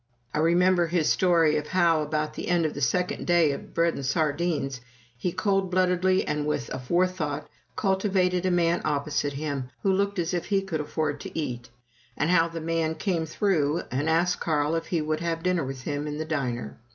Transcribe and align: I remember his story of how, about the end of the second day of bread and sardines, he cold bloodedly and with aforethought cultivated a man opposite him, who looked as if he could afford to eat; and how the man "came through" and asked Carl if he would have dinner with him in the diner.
I 0.33 0.39
remember 0.39 0.87
his 0.87 1.09
story 1.11 1.57
of 1.57 1.67
how, 1.67 2.01
about 2.01 2.33
the 2.33 2.47
end 2.47 2.65
of 2.65 2.73
the 2.73 2.81
second 2.81 3.27
day 3.27 3.51
of 3.51 3.75
bread 3.75 3.93
and 3.93 4.03
sardines, 4.03 4.81
he 5.15 5.31
cold 5.31 5.69
bloodedly 5.69 6.27
and 6.27 6.47
with 6.47 6.71
aforethought 6.73 7.45
cultivated 7.75 8.43
a 8.47 8.49
man 8.49 8.81
opposite 8.83 9.33
him, 9.33 9.69
who 9.83 9.93
looked 9.93 10.17
as 10.17 10.33
if 10.33 10.45
he 10.45 10.63
could 10.63 10.81
afford 10.81 11.19
to 11.19 11.39
eat; 11.39 11.69
and 12.17 12.31
how 12.31 12.47
the 12.47 12.61
man 12.61 12.95
"came 12.95 13.27
through" 13.27 13.83
and 13.91 14.09
asked 14.09 14.39
Carl 14.39 14.73
if 14.73 14.87
he 14.87 15.01
would 15.01 15.19
have 15.19 15.43
dinner 15.43 15.63
with 15.63 15.83
him 15.83 16.07
in 16.07 16.17
the 16.17 16.25
diner. 16.25 16.79